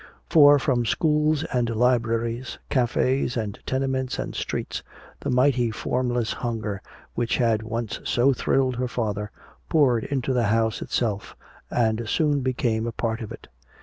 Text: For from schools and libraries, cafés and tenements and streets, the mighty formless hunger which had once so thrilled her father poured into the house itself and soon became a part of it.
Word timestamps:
For 0.31 0.57
from 0.57 0.83
schools 0.87 1.43
and 1.53 1.69
libraries, 1.69 2.57
cafés 2.71 3.37
and 3.37 3.59
tenements 3.67 4.17
and 4.17 4.33
streets, 4.33 4.81
the 5.19 5.29
mighty 5.29 5.69
formless 5.69 6.33
hunger 6.33 6.81
which 7.13 7.37
had 7.37 7.61
once 7.61 7.99
so 8.03 8.33
thrilled 8.33 8.77
her 8.77 8.87
father 8.87 9.29
poured 9.69 10.03
into 10.05 10.33
the 10.33 10.45
house 10.47 10.81
itself 10.81 11.35
and 11.69 12.09
soon 12.09 12.41
became 12.41 12.87
a 12.87 12.91
part 12.91 13.21
of 13.21 13.31
it. 13.31 13.47